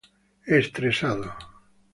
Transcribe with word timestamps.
estresado 0.59 1.29